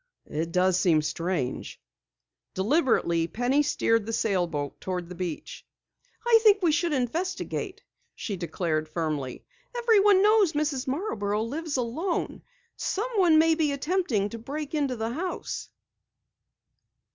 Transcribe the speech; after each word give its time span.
"It 0.25 0.51
does 0.51 0.79
seem 0.79 1.03
strange." 1.03 1.79
Deliberately, 2.55 3.27
Penny 3.27 3.61
steered 3.61 4.07
the 4.07 4.13
sailboat 4.13 4.81
toward 4.81 5.09
the 5.09 5.13
beach. 5.13 5.63
"I 6.25 6.39
think 6.41 6.63
we 6.63 6.71
should 6.71 6.91
investigate," 6.91 7.83
she 8.15 8.35
declared 8.35 8.89
firmly. 8.89 9.45
"Everyone 9.77 10.23
knows 10.23 10.53
Mrs. 10.53 10.87
Marborough 10.87 11.43
lives 11.43 11.77
alone. 11.77 12.41
Someone 12.75 13.37
may 13.37 13.53
be 13.53 13.71
attempting 13.73 14.29
to 14.29 14.39
break 14.39 14.73
into 14.73 14.95
the 14.95 15.11
house!" 15.11 15.69